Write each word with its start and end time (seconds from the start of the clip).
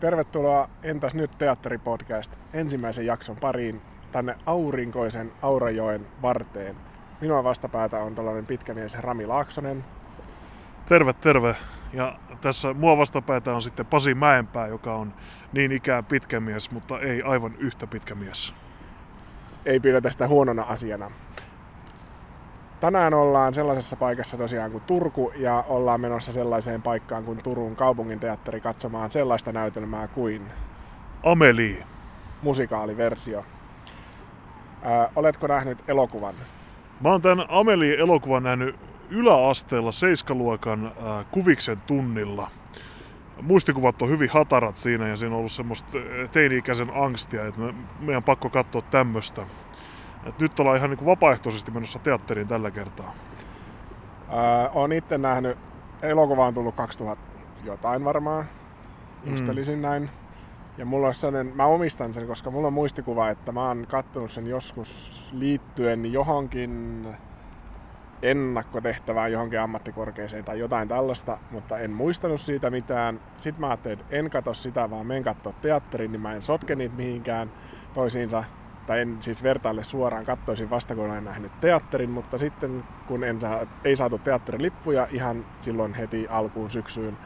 Tervetuloa 0.00 0.68
Entäs 0.82 1.14
nyt 1.14 1.38
teatteripodcast 1.38 2.32
ensimmäisen 2.52 3.06
jakson 3.06 3.36
pariin 3.36 3.80
tänne 4.12 4.36
aurinkoisen 4.46 5.32
Aurajoen 5.42 6.06
varteen. 6.22 6.76
Minua 7.20 7.44
vastapäätä 7.44 7.98
on 7.98 8.14
tällainen 8.14 8.46
pitkä 8.46 8.74
mies 8.74 8.94
Rami 8.94 9.26
Laaksonen. 9.26 9.84
Terve, 10.86 11.12
terve. 11.12 11.56
Ja 11.92 12.18
tässä 12.40 12.74
mua 12.74 12.98
vastapäätä 12.98 13.54
on 13.54 13.62
sitten 13.62 13.86
Pasi 13.86 14.14
Mäenpää, 14.14 14.66
joka 14.66 14.94
on 14.94 15.14
niin 15.52 15.72
ikään 15.72 16.04
pitkä 16.04 16.40
mies, 16.40 16.70
mutta 16.70 17.00
ei 17.00 17.22
aivan 17.22 17.54
yhtä 17.58 17.86
pitkä 17.86 18.14
mies. 18.14 18.54
Ei 19.66 19.80
pidetä 19.80 20.10
sitä 20.10 20.28
huonona 20.28 20.62
asiana. 20.62 21.10
Tänään 22.80 23.14
ollaan 23.14 23.54
sellaisessa 23.54 23.96
paikassa 23.96 24.36
tosiaan 24.36 24.70
kuin 24.70 24.82
Turku 24.86 25.32
ja 25.36 25.64
ollaan 25.68 26.00
menossa 26.00 26.32
sellaiseen 26.32 26.82
paikkaan 26.82 27.24
kuin 27.24 27.42
Turun 27.42 27.76
kaupunginteatteri 27.76 28.60
katsomaan 28.60 29.10
sellaista 29.10 29.52
näytelmää 29.52 30.08
kuin 30.08 30.42
Ameli. 31.22 31.82
musikaaliversio. 32.42 33.44
Ää, 34.82 35.10
oletko 35.16 35.46
nähnyt 35.46 35.78
elokuvan? 35.88 36.34
Mä 37.00 37.08
oon 37.08 37.22
tämän 37.22 37.46
Ameli-elokuvan 37.48 38.42
nähnyt 38.42 38.76
yläasteella 39.10 39.92
seiskaluokan 39.92 40.86
äh, 40.86 41.26
kuviksen 41.30 41.80
tunnilla. 41.86 42.50
Muistikuvat 43.42 44.02
on 44.02 44.08
hyvin 44.08 44.30
hatarat 44.30 44.76
siinä 44.76 45.08
ja 45.08 45.16
siinä 45.16 45.34
on 45.34 45.38
ollut 45.38 45.52
semmoista 45.52 45.98
teini-ikäisen 46.32 46.90
angstia, 46.94 47.46
että 47.46 47.60
me, 47.60 47.74
meidän 48.00 48.22
pakko 48.22 48.50
katsoa 48.50 48.82
tämmöstä. 48.82 49.42
Et 50.26 50.38
nyt 50.38 50.60
ollaan 50.60 50.76
ihan 50.76 50.90
niin 50.90 50.98
kuin 50.98 51.06
vapaaehtoisesti 51.06 51.70
menossa 51.70 51.98
teatteriin 51.98 52.48
tällä 52.48 52.70
kertaa. 52.70 53.14
Ää, 54.28 54.70
olen 54.70 54.92
itse 54.92 55.18
nähnyt, 55.18 55.58
elokuva 56.02 56.46
on 56.46 56.54
tullut 56.54 56.74
2000 56.74 57.24
jotain 57.64 58.04
varmaan, 58.04 58.44
muistelisin 59.26 59.78
mm. 59.78 59.82
näin. 59.82 60.10
Ja 60.78 60.84
mulla 60.84 61.08
on 61.08 61.14
sellainen, 61.14 61.56
mä 61.56 61.66
omistan 61.66 62.14
sen, 62.14 62.26
koska 62.26 62.50
mulla 62.50 62.66
on 62.66 62.72
muistikuva, 62.72 63.30
että 63.30 63.52
mä 63.52 63.68
oon 63.68 63.86
kattonut 63.88 64.30
sen 64.30 64.46
joskus 64.46 65.22
liittyen 65.32 66.12
johonkin 66.12 67.06
ennakkotehtävään 68.22 69.32
johonkin 69.32 69.60
ammattikorkeeseen 69.60 70.44
tai 70.44 70.58
jotain 70.58 70.88
tällaista, 70.88 71.38
mutta 71.50 71.78
en 71.78 71.90
muistanut 71.90 72.40
siitä 72.40 72.70
mitään. 72.70 73.20
Sitten 73.38 73.60
mä 73.60 73.66
ajattelin, 73.66 74.00
että 74.00 74.16
en 74.16 74.30
katso 74.30 74.54
sitä, 74.54 74.90
vaan 74.90 75.06
menen 75.06 75.24
katsoa 75.24 75.52
teatterin, 75.52 76.12
niin 76.12 76.20
mä 76.20 76.32
en 76.32 76.42
sotke 76.42 76.74
niitä 76.74 76.96
mihinkään 76.96 77.52
toisiinsa. 77.94 78.44
Tai 78.86 79.00
en 79.00 79.16
siis 79.20 79.42
vertaille 79.42 79.84
suoraan, 79.84 80.24
katsoisin 80.24 80.70
vasta 80.70 80.94
kun 80.94 81.10
olen 81.10 81.24
nähnyt 81.24 81.60
teatterin, 81.60 82.10
mutta 82.10 82.38
sitten 82.38 82.84
kun 83.08 83.24
en 83.24 83.40
saa, 83.40 83.66
ei 83.84 83.96
saatu 83.96 84.18
teatterilippuja 84.18 85.08
ihan 85.10 85.46
silloin 85.60 85.94
heti 85.94 86.26
alkuun 86.28 86.70
syksyyn, 86.70 87.16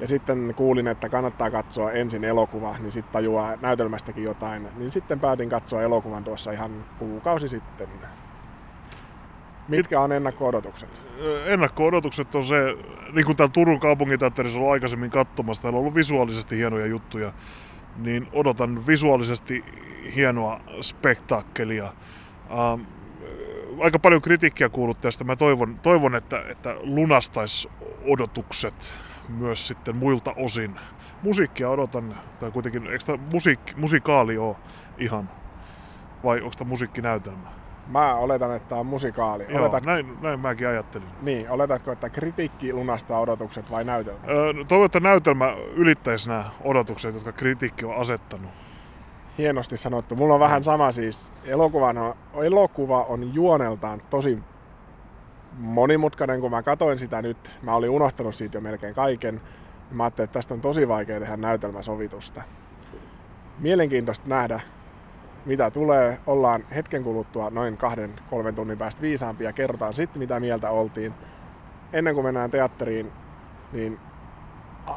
ja 0.00 0.08
sitten 0.08 0.54
kuulin, 0.56 0.86
että 0.86 1.08
kannattaa 1.08 1.50
katsoa 1.50 1.92
ensin 1.92 2.24
elokuva, 2.24 2.76
niin 2.78 2.92
sitten 2.92 3.12
tajuaa 3.12 3.56
näytelmästäkin 3.60 4.24
jotain. 4.24 4.68
Niin 4.76 4.90
sitten 4.90 5.20
päätin 5.20 5.48
katsoa 5.48 5.82
elokuvan 5.82 6.24
tuossa 6.24 6.52
ihan 6.52 6.84
kuukausi 6.98 7.48
sitten. 7.48 7.88
Mitkä 9.68 10.00
on 10.00 10.12
ennakko-odotukset? 10.12 10.88
Ennakko-odotukset 11.46 12.34
on 12.34 12.44
se, 12.44 12.76
niin 13.12 13.26
kuin 13.26 13.36
täällä 13.36 13.52
Turun 13.52 13.80
kaupunginteatterissa 13.80 14.60
on 14.60 14.72
aikaisemmin 14.72 15.10
katsomassa, 15.10 15.62
täällä 15.62 15.76
on 15.76 15.80
ollut 15.80 15.94
visuaalisesti 15.94 16.56
hienoja 16.56 16.86
juttuja, 16.86 17.32
niin 17.96 18.28
odotan 18.32 18.86
visuaalisesti 18.86 19.64
hienoa 20.14 20.60
spektaakkelia. 20.80 21.84
Ähm, 21.84 22.80
aika 23.80 23.98
paljon 23.98 24.22
kritiikkiä 24.22 24.68
kuullut 24.68 25.00
tästä. 25.00 25.24
Mä 25.24 25.36
toivon, 25.36 25.78
toivon 25.82 26.14
että, 26.14 26.42
että 26.48 26.76
lunastaisi 26.80 27.68
odotukset 28.04 28.94
myös 29.28 29.66
sitten 29.66 29.96
muilta 29.96 30.32
osin. 30.36 30.80
Musiikkia 31.22 31.68
odotan, 31.68 32.14
tai 32.40 32.50
kuitenkin, 32.50 32.86
eikö 32.86 33.04
tämä 33.04 33.18
musiik, 33.32 33.60
musikaali 33.76 34.38
ole 34.38 34.56
ihan, 34.98 35.30
vai 36.24 36.40
onko 36.40 36.54
tämä 36.58 36.68
musiikkinäytelmä? 36.68 37.48
Mä 37.86 38.14
oletan, 38.14 38.56
että 38.56 38.68
tämä 38.68 38.80
on 38.80 38.86
musikaali. 38.86 39.44
Joo, 39.48 39.60
Oletat, 39.60 39.84
näin, 39.84 40.18
näin 40.22 40.40
mäkin 40.40 40.68
ajattelin. 40.68 41.08
niin, 41.22 41.50
oletatko, 41.50 41.92
että 41.92 42.10
kritiikki 42.10 42.72
lunastaa 42.72 43.20
odotukset 43.20 43.70
vai 43.70 43.84
näytelmä? 43.84 44.18
Öö, 44.28 44.52
toivon, 44.68 44.86
että 44.86 45.00
näytelmä 45.00 45.54
ylittäisi 45.74 46.28
nämä 46.28 46.44
odotukset, 46.64 47.14
jotka 47.14 47.32
kritiikki 47.32 47.84
on 47.84 47.96
asettanut. 47.96 48.50
Hienosti 49.38 49.76
sanottu. 49.76 50.14
Mulla 50.16 50.34
on 50.34 50.40
vähän 50.40 50.64
sama 50.64 50.92
siis. 50.92 51.32
Elokuvan 51.44 51.96
elokuva 52.42 53.02
on 53.02 53.34
juoneltaan 53.34 54.02
tosi 54.10 54.38
monimutkainen, 55.58 56.40
kun 56.40 56.50
mä 56.50 56.62
katoin 56.62 56.98
sitä 56.98 57.22
nyt. 57.22 57.50
Mä 57.62 57.74
olin 57.74 57.90
unohtanut 57.90 58.34
siitä 58.34 58.56
jo 58.56 58.60
melkein 58.60 58.94
kaiken. 58.94 59.40
Mä 59.90 60.04
ajattelin, 60.04 60.24
että 60.24 60.34
tästä 60.34 60.54
on 60.54 60.60
tosi 60.60 60.88
vaikea 60.88 61.20
tehdä 61.20 61.36
näytelmäsovitusta. 61.36 62.42
Mielenkiintoista 63.58 64.28
nähdä, 64.28 64.60
mitä 65.46 65.70
tulee. 65.70 66.18
Ollaan 66.26 66.64
hetken 66.74 67.04
kuluttua 67.04 67.50
noin 67.50 67.76
kahden, 67.76 68.14
kolmen 68.30 68.54
tunnin 68.54 68.78
päästä 68.78 69.02
viisaampia. 69.02 69.52
Kerrotaan 69.52 69.94
sitten, 69.94 70.18
mitä 70.18 70.40
mieltä 70.40 70.70
oltiin. 70.70 71.14
Ennen 71.92 72.14
kuin 72.14 72.24
mennään 72.24 72.50
teatteriin, 72.50 73.12
niin 73.72 73.98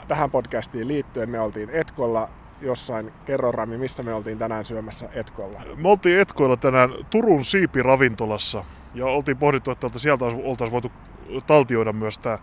tähän 0.08 0.32
podcastiin 0.32 0.88
liittyen 0.88 1.30
me 1.30 1.40
oltiin 1.40 1.70
Etkolla 1.70 2.30
jossain. 2.62 3.12
Kerro 3.26 3.52
Rami, 3.52 3.78
missä 3.78 4.04
me 4.04 4.14
oltiin 4.14 4.38
tänään 4.38 4.66
syömässä 4.66 5.10
Etkolla. 5.14 5.62
Me 5.76 5.90
oltiin 5.90 6.20
Etkoilla 6.20 6.58
tänään 6.58 6.90
Turun 7.10 7.46
Siipi-ravintolassa 7.46 8.64
ja 8.94 9.06
oltiin 9.06 9.38
pohdittu, 9.38 9.72
että 9.72 9.90
sieltä 9.96 10.26
oltaisiin 10.26 10.72
voitu 10.72 10.92
taltioida 11.48 11.94
myös 11.94 12.20
tämä 12.20 12.40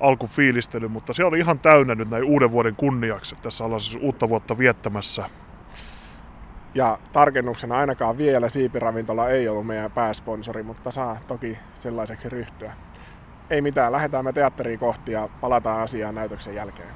alkufiilistely, 0.00 0.88
mutta 0.88 1.12
siellä 1.12 1.28
oli 1.28 1.38
ihan 1.38 1.58
täynnä 1.58 1.94
nyt 1.94 2.10
näin 2.10 2.24
uuden 2.24 2.50
vuoden 2.50 2.76
kunniaksi. 2.76 3.36
Tässä 3.42 3.64
ollaan 3.64 3.80
siis 3.80 4.02
uutta 4.02 4.28
vuotta 4.28 4.58
viettämässä. 4.58 5.30
Ja 6.74 6.98
tarkennuksena 7.12 7.78
ainakaan 7.78 8.18
vielä 8.18 8.48
Siipiravintola 8.48 9.28
ei 9.28 9.48
ollut 9.48 9.66
meidän 9.66 9.90
pääsponsori, 9.90 10.62
mutta 10.62 10.90
saa 10.90 11.16
toki 11.26 11.58
sellaiseksi 11.74 12.28
ryhtyä. 12.28 12.72
Ei 13.50 13.60
mitään, 13.60 13.92
lähdetään 13.92 14.24
me 14.24 14.32
teatteriin 14.32 14.78
kohti 14.78 15.12
ja 15.12 15.28
palataan 15.40 15.80
asiaan 15.80 16.14
näytöksen 16.14 16.54
jälkeen. 16.54 16.88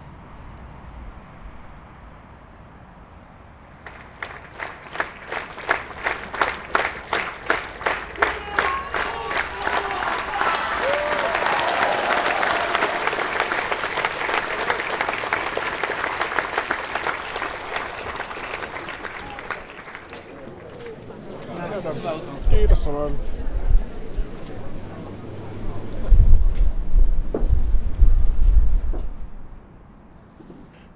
Kiitos 22.50 22.84
samoin. 22.84 23.14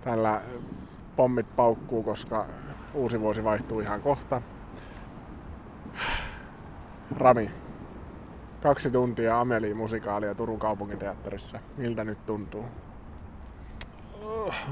Tällä 0.05 0.41
pommit 1.17 1.57
paukkuu, 1.57 2.03
koska 2.03 2.47
uusi 2.95 3.21
vuosi 3.21 3.45
vaihtuu 3.45 3.81
ihan 3.81 4.03
kohta. 4.03 4.43
Rami, 7.17 7.51
kaksi 8.63 8.91
tuntia 8.91 9.41
Amelie 9.41 9.75
musikaalia 9.75 10.35
Turun 10.35 10.59
kaupunginteatterissa. 10.59 11.61
Miltä 11.77 12.05
nyt 12.05 12.27
tuntuu? 12.27 12.65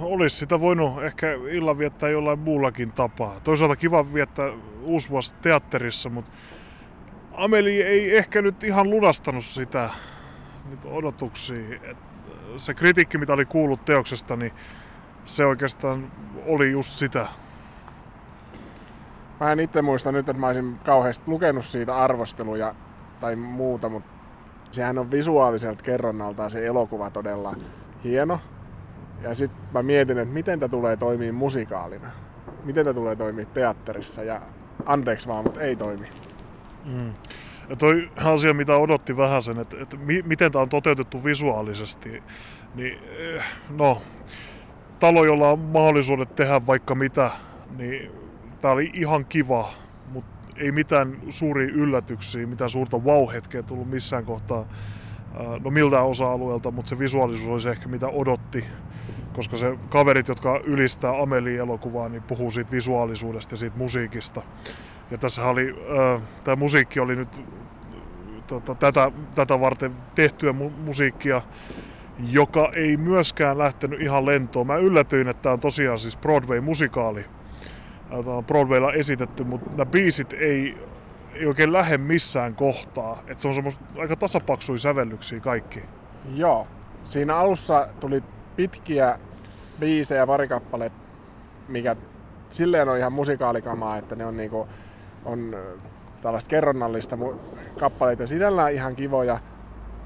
Olisi 0.01 0.37
sitä 0.37 0.61
voinut 0.61 1.03
ehkä 1.03 1.33
illan 1.51 1.79
viettää 1.79 2.09
jollain 2.09 2.39
muullakin 2.39 2.93
tapaa. 2.93 3.41
Toisaalta 3.45 3.77
kiva 3.77 4.13
viettää 4.15 4.53
uusi 4.83 5.11
vuosi 5.11 5.35
teatterissa, 5.35 6.09
mutta 6.09 6.31
Ameli 7.35 7.83
ei 7.83 8.17
ehkä 8.17 8.43
nyt 8.43 8.65
ihan 8.65 8.91
lunastanut 8.91 9.45
sitä 9.45 9.91
niitä 10.69 10.89
odotuksia. 10.89 11.79
Et 11.91 11.97
se 12.57 12.75
kritiikki, 12.75 13.19
mitä 13.19 13.33
oli 13.33 13.45
kuullut 13.45 13.85
teoksesta, 13.85 14.37
niin 14.37 14.53
se 15.25 15.47
oikeastaan 15.47 16.13
oli 16.47 16.71
just 16.71 16.91
sitä. 16.91 17.27
Mä 19.41 19.53
en 19.53 19.61
itse 19.61 19.83
muista 19.83 20.13
nyt, 20.13 20.29
että 20.29 20.41
mä 20.41 20.47
olisin 20.47 20.79
kauheasti 20.85 21.31
lukenut 21.31 21.65
siitä 21.65 21.97
arvosteluja 21.97 22.75
tai 23.21 23.37
muuta, 23.37 23.89
mutta 23.89 24.11
sehän 24.71 24.99
on 24.99 25.11
visuaaliselta 25.11 25.83
kerronnaltaan 25.83 26.51
se 26.51 26.67
elokuva 26.67 27.11
todella 27.11 27.57
hieno. 28.05 28.41
Ja 29.23 29.35
sitten 29.35 29.61
mä 29.75 29.83
mietin, 29.83 30.19
että 30.19 30.35
miten 30.35 30.61
tämä 30.61 30.71
tulee 30.71 30.97
toimia 30.97 31.33
musikaalina. 31.33 32.11
Miten 32.65 32.85
tämä 32.85 32.95
tulee 32.95 33.17
toimia 33.17 33.47
teatterissa 33.47 34.23
ja 34.23 34.43
anteeksi 34.87 35.29
vaan, 35.29 35.45
mutta 35.45 35.61
ei 35.61 35.77
toimi. 35.77 36.07
Mm. 36.85 37.13
Ja 37.69 37.77
toi 37.77 38.11
asia, 38.25 38.55
mitä 38.55 38.77
odotti 38.77 39.17
vähän 39.17 39.43
sen, 39.43 39.59
että, 39.59 39.77
että 39.81 39.97
mi- 39.97 40.23
miten 40.23 40.53
tämä 40.53 40.63
on 40.63 40.69
toteutettu 40.69 41.25
visuaalisesti, 41.25 42.23
niin 42.75 42.99
eh, 43.19 43.45
no, 43.71 44.03
talo, 45.01 45.25
jolla 45.25 45.51
on 45.51 45.59
mahdollisuudet 45.59 46.35
tehdä 46.35 46.67
vaikka 46.67 46.95
mitä, 46.95 47.31
niin 47.77 48.11
tämä 48.61 48.75
oli 48.75 48.91
ihan 48.95 49.25
kiva, 49.25 49.69
mutta 50.13 50.49
ei 50.57 50.73
mitään 50.73 51.17
suuria 51.31 51.69
yllätyksiä, 51.75 52.47
mitään 52.47 52.71
suurta 52.71 52.99
wow-hetkeä 52.99 53.63
tullut 53.63 53.91
missään 53.91 54.25
kohtaa 54.25 54.67
no 55.65 55.71
miltä 55.71 56.01
osa-alueelta, 56.01 56.71
mutta 56.71 56.89
se 56.89 56.99
visuaalisuus 56.99 57.49
oli 57.49 57.61
se 57.61 57.71
ehkä 57.71 57.89
mitä 57.89 58.09
odotti, 58.09 58.65
koska 59.33 59.57
se 59.57 59.79
kaverit, 59.89 60.29
jotka 60.29 60.61
ylistää 60.65 61.23
Amelie-elokuvaa, 61.23 62.09
niin 62.09 62.23
puhuu 62.23 62.51
siitä 62.51 62.71
visuaalisuudesta 62.71 63.53
ja 63.53 63.57
siitä 63.57 63.77
musiikista. 63.77 64.43
Ja 65.11 65.19
tässä 65.19 65.45
oli, 65.45 65.75
tämä 66.45 66.57
musiikki 66.57 67.01
oli 67.01 67.17
nyt 67.17 67.41
tota, 68.47 68.75
tätä, 68.75 69.13
tätä 69.35 69.61
varten 69.61 69.93
tehtyä 70.15 70.53
mu- 70.53 70.83
musiikkia, 70.85 71.43
joka 72.31 72.71
ei 72.75 72.97
myöskään 72.97 73.59
lähtenyt 73.59 74.01
ihan 74.01 74.27
lentoon. 74.27 74.67
Mä 74.67 74.77
yllätyin, 74.77 75.29
että 75.29 75.43
tämä 75.43 75.53
on 75.53 75.61
tosiaan 75.61 75.99
siis 75.99 76.17
Broadway-musikaali. 76.17 77.25
Tämä 78.25 78.37
on 78.37 78.45
Broadwaylla 78.45 78.93
esitetty, 78.93 79.45
mutta 79.45 79.71
nämä 79.71 79.87
biisit 79.87 80.33
ei, 80.33 80.77
ei 81.35 81.47
oikein 81.47 81.73
lähde 81.73 81.99
missään 81.99 82.55
kohtaa. 82.55 83.23
Et 83.27 83.41
se 83.41 83.49
on 83.49 83.55
semmoista 83.55 83.85
aika 83.99 84.17
tasapaksuja 84.17 84.79
sävellyksiä 84.79 85.41
kaikki. 85.41 85.83
Joo. 86.35 86.67
Siinä 87.05 87.37
alussa 87.37 87.89
tuli 88.01 88.23
pitkiä 88.57 89.19
biisejä, 89.81 90.27
pari 90.27 90.49
kappale, 90.49 90.93
mikä 91.69 91.97
silleen 92.51 92.89
on 92.89 92.99
ihan 92.99 93.13
musikaalikamaa, 93.13 93.97
että 93.97 94.17
ne 94.17 94.27
on 94.27 94.37
niinku, 94.37 94.69
on 95.25 95.57
tällaista 96.23 96.49
kerronnallista 96.49 97.19
kappaleita 97.81 98.27
sinällään 98.27 98.73
ihan 98.73 98.97
kivoja, 98.97 99.39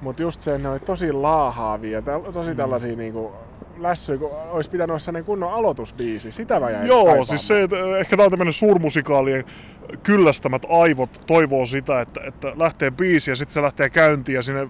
mutta 0.01 0.23
just 0.23 0.41
se, 0.41 0.59
ne 0.59 0.69
oli 0.69 0.81
tosi 0.81 1.13
laahaavia, 1.13 2.03
tosi 2.33 2.51
mm. 2.51 2.57
tällaisia 2.57 2.93
mm. 2.93 2.99
niinku, 2.99 3.33
lässyä, 3.79 4.19
kun 4.19 4.31
olisi 4.51 4.71
pitänyt 4.71 4.91
olla 4.91 4.99
sellainen 4.99 5.25
kunnon 5.25 5.53
aloitusbiisi. 5.53 6.33
Sitä 6.33 6.61
mä 6.61 6.71
jäin 6.71 6.87
Joo, 6.87 6.99
kaipaamaan. 6.99 7.27
siis 7.27 7.49
se, 7.49 7.63
että 7.63 7.77
ehkä 7.99 8.17
tämä 8.17 8.25
on 8.25 8.31
tämmöinen 8.31 8.53
suurmusikaalien 8.53 9.45
kyllästämät 10.03 10.67
aivot 10.69 11.23
toivoo 11.27 11.67
sitä, 11.67 12.01
että, 12.01 12.21
että 12.25 12.53
lähtee 12.57 12.91
biisi 12.91 13.31
ja 13.31 13.37
sitten 13.37 13.55
se 13.55 13.63
lähtee 13.63 13.91
käyntiin 13.91 14.37
ja 14.37 14.43
sinne 14.43 14.69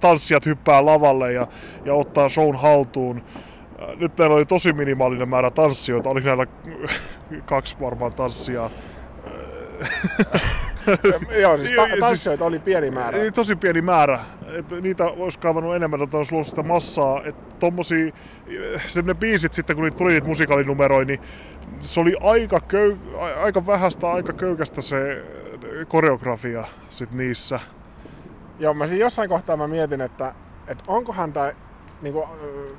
tanssijat 0.00 0.46
hyppää 0.46 0.86
lavalle 0.86 1.32
ja, 1.32 1.46
ja 1.84 1.94
ottaa 1.94 2.28
shown 2.28 2.56
haltuun. 2.56 3.22
Nyt 3.96 4.18
meillä 4.18 4.36
oli 4.36 4.46
tosi 4.46 4.72
minimaalinen 4.72 5.28
määrä 5.28 5.50
tanssijoita, 5.50 6.10
oli 6.10 6.20
näillä 6.20 6.46
kaksi 7.44 7.76
varmaan 7.80 8.14
tanssia 8.14 8.70
Joo, 11.40 11.56
siis 11.56 11.76
ta- 11.76 11.86
tanssioita 12.00 12.44
oli 12.44 12.58
pieni 12.58 12.90
määrä. 12.90 13.18
Niin, 13.18 13.32
tosi 13.32 13.56
pieni 13.56 13.82
määrä. 13.82 14.18
Et 14.52 14.70
niitä 14.70 15.04
olisi 15.04 15.38
kaivannut 15.38 15.76
enemmän, 15.76 16.02
että 16.02 16.16
olisi 16.16 16.34
ollut 16.34 16.46
sitä 16.46 16.62
massaa. 16.62 17.22
Et 17.24 17.58
tommosia, 17.58 18.12
se 18.86 19.02
ne 19.02 19.14
biisit 19.14 19.52
sitten, 19.52 19.76
kun 19.76 19.84
niitä 19.84 19.98
tuli 19.98 20.12
niitä 20.12 20.26
musikaalinumeroja, 20.26 21.04
niin 21.04 21.20
se 21.80 22.00
oli 22.00 22.16
aika, 22.20 22.60
köy, 22.60 22.96
aika 23.42 23.66
vähästä, 23.66 24.10
aika 24.12 24.32
köykästä 24.32 24.80
se 24.80 25.24
koreografia 25.88 26.64
sit 26.88 27.12
niissä. 27.12 27.60
Joo, 28.58 28.74
mä 28.74 28.86
siinä 28.86 29.00
jossain 29.00 29.28
kohtaa 29.28 29.56
mä 29.56 29.68
mietin, 29.68 30.00
että, 30.00 30.34
että 30.66 30.84
onkohan 30.86 31.32
tämä 31.32 31.52
niin 32.02 32.14
kuin 32.14 32.26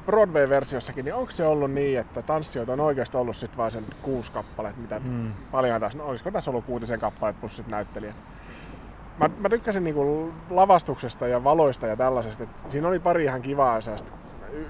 Broadway-versiossakin, 0.06 1.06
niin 1.06 1.16
onko 1.16 1.32
se 1.32 1.46
ollut 1.46 1.72
niin, 1.72 2.00
että 2.00 2.22
tanssijoita 2.22 2.74
on 2.74 2.80
oikeasti 2.80 3.18
ollut 3.18 3.36
sitten 3.36 3.58
vain 3.58 3.72
sen 3.72 3.86
kuusi 4.02 4.32
kappaletta, 4.32 4.82
mitä 4.82 5.00
mm. 5.00 5.32
paljon 5.52 5.82
tässä, 5.82 5.98
no, 5.98 6.06
olisiko 6.06 6.32
tässä 6.32 6.52
ollut 6.52 6.66
kuutisen 6.66 7.00
kappaletta 7.00 7.40
plus 7.40 7.56
sitten 7.56 7.72
näyttelijät? 7.72 8.16
Mä, 9.20 9.30
mä 9.40 9.50
tykkäsin 9.50 9.84
niin 9.84 9.96
kuin 9.96 10.34
lavastuksesta 10.50 11.28
ja 11.28 11.44
valoista 11.44 11.88
ja 11.88 11.96
tällaisesta, 11.96 12.44
että 12.44 12.72
siinä 12.72 12.88
oli 12.88 13.00
pari 13.00 13.24
ihan 13.24 13.42
kivaa 13.42 13.80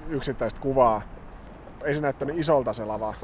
yksittäistä 0.08 0.60
kuvaa. 0.60 1.02
Ei 1.84 1.94
se 1.94 2.00
näyttänyt 2.00 2.38
isolta 2.38 2.72
se 2.72 2.84
lava. 2.84 3.14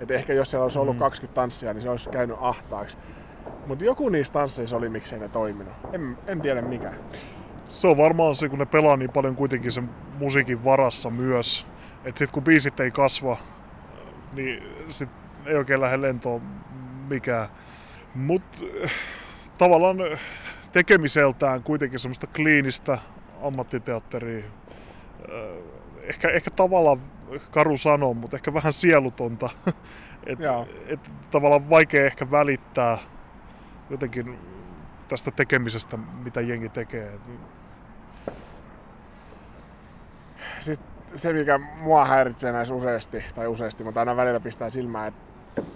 Et 0.00 0.10
ehkä 0.10 0.32
jos 0.32 0.50
siellä 0.50 0.62
olisi 0.62 0.78
ollut 0.78 0.96
mm. 0.96 1.00
20 1.00 1.34
tanssia, 1.34 1.74
niin 1.74 1.82
se 1.82 1.90
olisi 1.90 2.10
käynyt 2.10 2.36
ahtaaksi. 2.40 2.98
Mutta 3.66 3.84
joku 3.84 4.08
niistä 4.08 4.32
tansseissa 4.32 4.76
oli, 4.76 4.88
miksei 4.88 5.18
ne 5.18 5.28
toiminut. 5.28 5.74
En, 5.92 6.18
en 6.26 6.40
tiedä 6.40 6.62
mikä 6.62 6.92
se 7.72 7.88
on 7.88 7.96
varmaan 7.96 8.34
se, 8.34 8.48
kun 8.48 8.58
ne 8.58 8.66
pelaa 8.66 8.96
niin 8.96 9.10
paljon 9.10 9.36
kuitenkin 9.36 9.72
sen 9.72 9.90
musiikin 10.18 10.64
varassa 10.64 11.10
myös. 11.10 11.66
Että 12.04 12.18
sit 12.18 12.30
kun 12.30 12.42
biisit 12.42 12.80
ei 12.80 12.90
kasva, 12.90 13.36
niin 14.32 14.62
sit 14.88 15.08
ei 15.46 15.54
oikein 15.56 15.80
lähde 15.80 16.00
lentoon 16.00 16.42
mikään. 17.08 17.48
Mut 18.14 18.42
tavallaan 19.58 19.96
tekemiseltään 20.72 21.62
kuitenkin 21.62 21.98
semmoista 21.98 22.26
kliinistä 22.26 22.98
ammattiteatteria. 23.42 24.44
Ehkä, 26.02 26.28
ehkä 26.28 26.50
tavallaan 26.50 26.98
karu 27.50 27.76
sanoa, 27.76 28.14
mutta 28.14 28.36
ehkä 28.36 28.54
vähän 28.54 28.72
sielutonta. 28.72 29.50
et, 30.26 30.38
et, 30.86 31.00
tavallaan 31.30 31.70
vaikea 31.70 32.06
ehkä 32.06 32.30
välittää 32.30 32.98
jotenkin 33.90 34.38
tästä 35.08 35.30
tekemisestä, 35.30 35.96
mitä 35.96 36.40
jengi 36.40 36.68
tekee 36.68 37.12
sitten 40.60 41.18
se, 41.18 41.32
mikä 41.32 41.58
mua 41.58 42.04
häiritsee 42.04 42.52
näissä 42.52 42.74
useasti, 42.74 43.24
tai 43.34 43.46
useasti, 43.46 43.84
mutta 43.84 44.00
aina 44.00 44.16
välillä 44.16 44.40
pistää 44.40 44.70
silmään, 44.70 45.08
että 45.08 45.22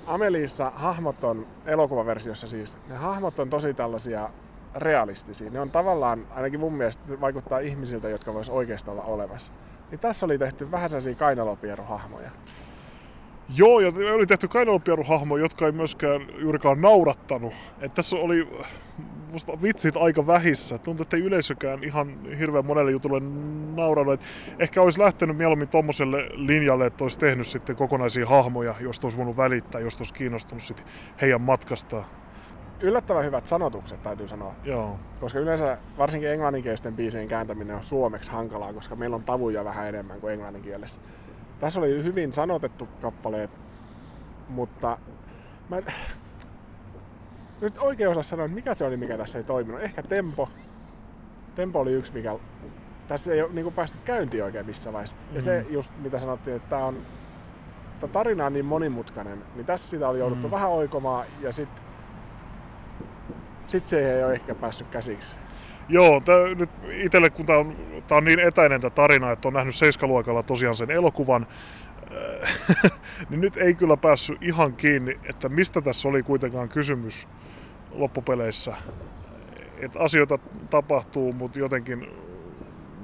Ameliissa 0.06 0.72
hahmot 0.74 1.24
on, 1.24 1.46
elokuvaversiossa 1.66 2.48
siis, 2.48 2.76
ne 2.88 2.96
hahmot 2.96 3.38
on 3.38 3.50
tosi 3.50 3.74
tällaisia 3.74 4.30
realistisia. 4.74 5.50
Ne 5.50 5.60
on 5.60 5.70
tavallaan, 5.70 6.26
ainakin 6.30 6.60
mun 6.60 6.74
mielestä, 6.74 7.20
vaikuttaa 7.20 7.58
ihmisiltä, 7.58 8.08
jotka 8.08 8.34
vois 8.34 8.48
oikeasti 8.48 8.90
olla 8.90 9.02
olemassa. 9.02 9.52
Niin 9.90 9.98
tässä 9.98 10.26
oli 10.26 10.38
tehty 10.38 10.70
vähän 10.70 10.90
sellaisia 10.90 11.14
kainalopieruhahmoja. 11.14 12.30
Joo, 13.56 13.80
ja 13.80 13.92
oli 14.14 14.26
tehty 14.26 14.48
kainalopieruhahmoja, 14.48 15.44
jotka 15.44 15.66
ei 15.66 15.72
myöskään 15.72 16.26
juurikaan 16.38 16.80
naurattanut. 16.80 17.52
Et 17.80 17.94
tässä 17.94 18.16
oli 18.16 18.48
musta 19.32 19.62
vitsit 19.62 19.96
aika 19.96 20.26
vähissä. 20.26 20.78
Tuntuu, 20.78 21.02
että 21.02 21.16
ei 21.16 21.22
yleisökään 21.22 21.84
ihan 21.84 22.18
hirveän 22.38 22.66
monelle 22.66 22.90
jutulle 22.90 23.20
nauranut. 23.74 24.14
Et 24.14 24.20
ehkä 24.58 24.82
olisi 24.82 24.98
lähtenyt 24.98 25.36
mieluummin 25.36 25.68
tommoselle 25.68 26.28
linjalle, 26.34 26.86
että 26.86 27.04
olisi 27.04 27.18
tehnyt 27.18 27.46
sitten 27.46 27.76
kokonaisia 27.76 28.26
hahmoja, 28.26 28.74
jos 28.80 29.00
olisi 29.02 29.18
voinut 29.18 29.36
välittää, 29.36 29.80
jos 29.80 29.96
olisi 29.96 30.14
kiinnostunut 30.14 30.64
sitten 30.64 30.86
heidän 31.20 31.40
matkastaan. 31.40 32.04
Yllättävän 32.80 33.24
hyvät 33.24 33.46
sanotukset, 33.46 34.02
täytyy 34.02 34.28
sanoa. 34.28 34.54
Joo. 34.64 34.98
Koska 35.20 35.38
yleensä 35.38 35.78
varsinkin 35.98 36.30
englanninkielisten 36.30 36.96
biisien 36.96 37.28
kääntäminen 37.28 37.76
on 37.76 37.84
suomeksi 37.84 38.30
hankalaa, 38.30 38.72
koska 38.72 38.96
meillä 38.96 39.16
on 39.16 39.24
tavuja 39.24 39.64
vähän 39.64 39.88
enemmän 39.88 40.20
kuin 40.20 40.32
englanninkielessä. 40.32 41.00
Tässä 41.60 41.80
oli 41.80 42.02
hyvin 42.02 42.32
sanotettu 42.32 42.88
kappaleet, 43.02 43.50
mutta 44.48 44.98
mä 45.68 45.76
nyt 47.60 47.78
oikein 47.78 48.10
osaa 48.10 48.22
sanoa, 48.22 48.48
mikä 48.48 48.74
se 48.74 48.84
oli, 48.84 48.96
mikä 48.96 49.18
tässä 49.18 49.38
ei 49.38 49.44
toiminut. 49.44 49.82
Ehkä 49.82 50.02
tempo. 50.02 50.48
Tempo 51.54 51.80
oli 51.80 51.92
yksi, 51.92 52.12
mikä 52.12 52.38
tässä 53.08 53.32
ei 53.32 53.42
ole 53.42 53.52
niin 53.52 53.72
päästy 53.72 53.98
käyntiin 54.04 54.44
oikein 54.44 54.66
missä 54.66 54.92
vaiheessa. 54.92 55.16
Mm-hmm. 55.16 55.36
Ja 55.36 55.42
se 55.42 55.64
mm. 55.68 55.74
just, 55.74 55.92
mitä 55.98 56.20
sanottiin, 56.20 56.56
että 56.56 56.70
tämä 56.70 56.84
on 56.84 56.96
tämä 58.00 58.12
tarina 58.12 58.46
on 58.46 58.52
niin 58.52 58.64
monimutkainen, 58.64 59.42
niin 59.54 59.66
tässä 59.66 59.90
sitä 59.90 60.08
oli 60.08 60.18
jouduttu 60.18 60.46
mm. 60.46 60.50
vähän 60.50 60.70
oikomaan 60.70 61.26
ja 61.40 61.52
sitten 61.52 61.84
sit 63.66 63.86
se 63.86 64.16
ei 64.16 64.24
ole 64.24 64.32
ehkä 64.32 64.54
päässyt 64.54 64.88
käsiksi. 64.88 65.36
Joo, 65.88 66.20
tää, 66.20 66.54
nyt 66.54 66.70
itselle 66.90 67.30
kun 67.30 67.46
tämä 67.46 67.58
on, 67.58 67.76
on 68.10 68.24
niin 68.24 68.40
etäinen 68.40 68.80
tämä 68.80 68.90
tarina, 68.90 69.30
että 69.30 69.48
on 69.48 69.54
nähnyt 69.54 69.74
seiskaluokalla 69.74 70.42
tosiaan 70.42 70.74
sen 70.74 70.90
elokuvan, 70.90 71.46
niin 73.30 73.40
nyt 73.40 73.56
ei 73.56 73.74
kyllä 73.74 73.96
päässyt 73.96 74.42
ihan 74.42 74.72
kiinni, 74.72 75.18
että 75.28 75.48
mistä 75.48 75.80
tässä 75.80 76.08
oli 76.08 76.22
kuitenkaan 76.22 76.68
kysymys 76.68 77.28
loppupeleissä. 77.90 78.76
Et 79.78 79.96
asioita 79.96 80.38
tapahtuu, 80.70 81.32
mutta 81.32 81.58
jotenkin 81.58 82.08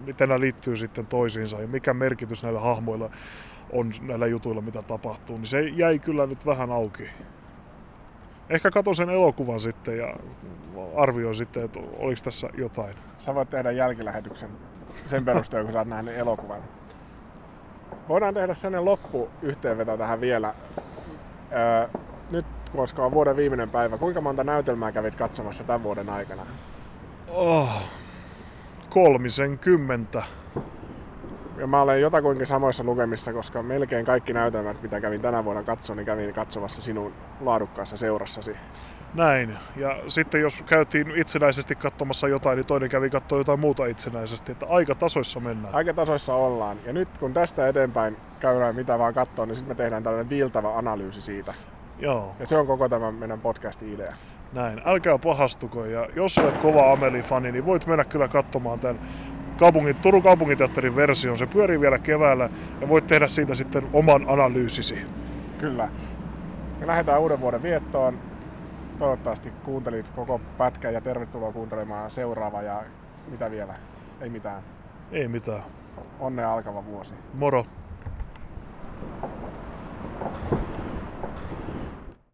miten 0.07 0.29
nämä 0.29 0.41
liittyy 0.41 0.77
sitten 0.77 1.07
toisiinsa 1.07 1.61
ja 1.61 1.67
mikä 1.67 1.95
merkitys 1.95 2.43
näillä 2.43 2.61
hahmoilla 2.61 3.11
on 3.73 3.93
näillä 4.01 4.27
jutuilla, 4.27 4.61
mitä 4.61 4.83
tapahtuu, 4.83 5.37
niin 5.37 5.47
se 5.47 5.61
jäi 5.61 5.99
kyllä 5.99 6.27
nyt 6.27 6.47
vähän 6.47 6.71
auki. 6.71 7.09
Ehkä 8.53 8.71
katon 8.71 8.97
sen 8.97 9.11
elokuvan 9.11 9.61
sitten 9.61 9.99
ja 9.99 10.17
arvioin 10.97 11.35
sitten, 11.35 11.65
että 11.65 11.81
oliko 11.99 12.21
tässä 12.25 12.49
jotain. 12.59 12.95
Sä 13.19 13.35
voit 13.35 13.51
tehdä 13.51 13.71
jälkilähetyksen 13.71 14.51
sen 15.07 15.25
perusteella, 15.25 15.65
kun 15.65 15.73
sä 15.73 15.79
oot 15.79 15.89
nähnyt 15.89 16.17
elokuvan. 16.17 16.61
Voidaan 18.09 18.35
tehdä 18.35 18.55
sellainen 18.55 18.85
loppuyhteenveto 18.85 19.97
tähän 19.97 20.21
vielä. 20.21 20.55
Öö, 21.53 21.89
nyt 22.31 22.47
koska 22.77 23.05
on 23.05 23.13
vuoden 23.13 23.37
viimeinen 23.37 23.71
päivä, 23.71 23.99
kuinka 23.99 24.21
monta 24.21 24.45
näytelmää 24.45 24.93
kävit 24.93 25.15
katsomassa 25.15 25.65
tämän 25.65 25.83
vuoden 25.83 26.09
aikana? 26.09 26.43
Oh, 27.29 27.83
kolmisen 28.91 29.59
kymmentä. 29.59 30.23
Ja 31.57 31.67
mä 31.67 31.83
olen 31.83 32.01
jotakuinkin 32.01 32.47
samoissa 32.47 32.85
lukemissa, 32.85 33.33
koska 33.33 33.63
melkein 33.63 34.07
kaikki 34.07 34.33
näytelmät, 34.33 34.83
mitä 34.83 35.01
kävin 35.01 35.21
tänä 35.21 35.45
vuonna 35.45 35.63
katsoa, 35.63 35.97
niin 35.97 36.07
kävin 36.07 36.35
katsomassa 36.35 36.83
sinun 36.83 37.13
laadukkaassa 37.41 37.97
seurassasi. 37.97 38.57
Näin. 39.15 39.59
Ja 39.77 39.97
sitten 40.09 40.41
jos 40.41 40.63
käytiin 40.67 41.13
itsenäisesti 41.17 41.75
katsomassa 41.75 42.29
jotain, 42.29 42.57
niin 42.57 42.67
toinen 42.67 42.91
kävi 42.91 43.11
katsoa 43.11 43.39
jotain 43.39 43.61
muuta 43.61 43.87
itsenäisesti. 43.87 44.53
Että 44.53 44.67
aika 44.69 44.95
tasoissa 44.95 45.41
mennään. 45.41 45.75
Aika 45.75 45.95
tasoissa 45.95 46.35
ollaan. 46.35 46.77
Ja 46.87 46.93
nyt 46.93 47.09
kun 47.21 47.33
tästä 47.33 47.69
eteenpäin 47.69 48.17
käydään 48.41 48.75
mitä 48.75 48.99
vaan 48.99 49.15
katsoa, 49.15 49.47
niin 49.47 49.57
sitten 49.57 49.77
me 49.77 49.83
tehdään 49.83 50.03
tällainen 50.03 50.29
viiltävä 50.29 50.79
analyysi 50.79 51.23
siitä. 51.23 51.55
Joo. 51.99 52.37
Ja 52.41 52.47
se 52.47 52.57
on 52.57 52.67
koko 52.67 52.89
tämän 52.89 53.15
meidän 53.15 53.41
podcastin 53.41 53.95
idea. 53.95 54.15
Näin, 54.53 54.83
älkää 54.85 55.19
pahastuko. 55.19 55.85
Ja 55.85 56.09
jos 56.17 56.39
olet 56.39 56.57
kova 56.57 56.93
Ameli-fani, 56.93 57.53
niin 57.53 57.67
voit 57.67 57.87
mennä 57.87 58.05
kyllä 58.05 58.29
katsomaan 58.29 58.79
tämän 58.79 58.99
kaupungin, 59.63 59.97
Turun 59.97 60.23
kaupunginteatterin 60.23 60.97
version. 60.97 61.39
Se 61.39 61.47
pyörii 61.47 61.81
vielä 61.81 61.99
keväällä 61.99 62.49
ja 62.81 62.89
voit 62.89 63.07
tehdä 63.07 63.29
siitä 63.29 63.55
sitten 63.55 63.87
oman 63.93 64.25
analyysisi. 64.29 64.99
Kyllä. 65.59 65.89
Me 66.81 66.87
lähdetään 66.87 67.21
uuden 67.21 67.41
vuoden 67.41 67.63
viettoon. 67.63 68.19
Toivottavasti 68.99 69.51
kuuntelit 69.65 70.09
koko 70.09 70.41
pätkän 70.59 70.95
ja 70.95 71.01
tervetuloa 71.01 71.53
kuuntelemaan 71.53 72.11
seuraava 72.11 72.63
ja 72.63 72.83
mitä 73.31 73.51
vielä? 73.51 73.75
Ei 74.21 74.29
mitään. 74.29 74.63
Ei 75.13 75.29
mitään. 75.29 75.63
Onnea 76.21 76.53
alkava 76.53 76.85
vuosi. 76.85 77.15
Moro. 77.35 77.67